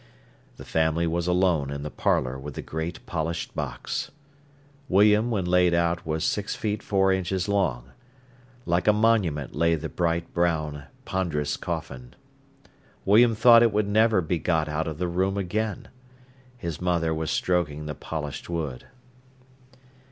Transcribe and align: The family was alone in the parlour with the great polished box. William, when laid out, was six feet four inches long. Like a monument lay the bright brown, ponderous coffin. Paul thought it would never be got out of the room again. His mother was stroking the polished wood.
The 0.57 0.65
family 0.65 1.05
was 1.05 1.27
alone 1.27 1.69
in 1.69 1.83
the 1.83 1.91
parlour 1.91 2.39
with 2.39 2.55
the 2.55 2.63
great 2.63 3.05
polished 3.05 3.53
box. 3.53 4.09
William, 4.89 5.29
when 5.29 5.45
laid 5.45 5.75
out, 5.75 6.07
was 6.07 6.23
six 6.23 6.55
feet 6.55 6.81
four 6.81 7.13
inches 7.13 7.47
long. 7.47 7.91
Like 8.65 8.87
a 8.87 8.93
monument 8.93 9.53
lay 9.53 9.75
the 9.75 9.89
bright 9.89 10.33
brown, 10.33 10.85
ponderous 11.05 11.55
coffin. 11.55 12.15
Paul 13.05 13.35
thought 13.35 13.61
it 13.61 13.71
would 13.71 13.87
never 13.87 14.21
be 14.21 14.39
got 14.39 14.67
out 14.67 14.87
of 14.87 14.97
the 14.97 15.07
room 15.07 15.37
again. 15.37 15.87
His 16.57 16.81
mother 16.81 17.13
was 17.13 17.29
stroking 17.29 17.85
the 17.85 17.93
polished 17.93 18.49
wood. 18.49 18.87